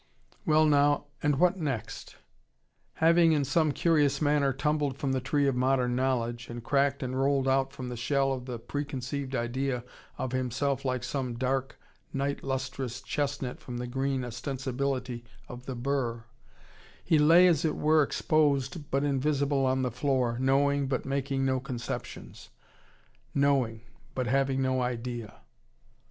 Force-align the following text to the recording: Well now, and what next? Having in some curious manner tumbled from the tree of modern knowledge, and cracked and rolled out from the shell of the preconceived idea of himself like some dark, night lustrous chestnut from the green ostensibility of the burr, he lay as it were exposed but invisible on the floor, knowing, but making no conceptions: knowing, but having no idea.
Well 0.47 0.65
now, 0.65 1.05
and 1.21 1.37
what 1.37 1.57
next? 1.57 2.15
Having 2.93 3.33
in 3.33 3.45
some 3.45 3.71
curious 3.71 4.19
manner 4.19 4.51
tumbled 4.51 4.97
from 4.97 5.11
the 5.11 5.21
tree 5.21 5.45
of 5.47 5.53
modern 5.55 5.95
knowledge, 5.95 6.49
and 6.49 6.63
cracked 6.63 7.03
and 7.03 7.15
rolled 7.21 7.47
out 7.47 7.71
from 7.71 7.89
the 7.89 7.95
shell 7.95 8.33
of 8.33 8.45
the 8.47 8.57
preconceived 8.57 9.35
idea 9.35 9.83
of 10.17 10.31
himself 10.31 10.83
like 10.83 11.03
some 11.03 11.35
dark, 11.35 11.79
night 12.11 12.43
lustrous 12.43 12.99
chestnut 13.03 13.59
from 13.59 13.77
the 13.77 13.85
green 13.85 14.25
ostensibility 14.25 15.23
of 15.47 15.67
the 15.67 15.75
burr, 15.75 16.23
he 17.03 17.19
lay 17.19 17.45
as 17.45 17.63
it 17.63 17.75
were 17.75 18.01
exposed 18.01 18.89
but 18.89 19.03
invisible 19.03 19.67
on 19.67 19.83
the 19.83 19.91
floor, 19.91 20.35
knowing, 20.39 20.87
but 20.87 21.05
making 21.05 21.45
no 21.45 21.59
conceptions: 21.59 22.49
knowing, 23.35 23.81
but 24.15 24.25
having 24.25 24.63
no 24.63 24.81
idea. 24.81 25.41